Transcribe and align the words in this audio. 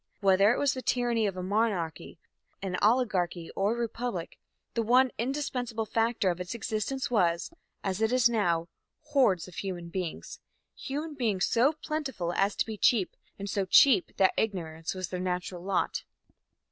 Whether 0.19 0.51
it 0.51 0.57
was 0.57 0.73
the 0.73 0.81
tyranny 0.81 1.27
of 1.27 1.37
a 1.37 1.43
monarchy, 1.43 2.17
an 2.59 2.75
oligarchy 2.81 3.51
or 3.55 3.75
a 3.75 3.79
republic, 3.79 4.39
the 4.73 4.81
one 4.81 5.11
indispensable 5.19 5.85
factor 5.85 6.31
of 6.31 6.41
its 6.41 6.55
existence 6.55 7.11
was, 7.11 7.51
as 7.83 8.01
it 8.01 8.11
is 8.11 8.27
now, 8.27 8.67
hordes 9.03 9.47
of 9.47 9.53
human 9.57 9.89
beings 9.89 10.39
human 10.75 11.13
beings 11.13 11.45
so 11.45 11.73
plentiful 11.73 12.33
as 12.33 12.55
to 12.55 12.65
be 12.65 12.77
cheap, 12.79 13.15
and 13.37 13.47
so 13.47 13.63
cheap 13.63 14.17
that 14.17 14.33
ignorance 14.37 14.95
was 14.95 15.09
their 15.09 15.19
natural 15.19 15.61
lot. 15.63 16.03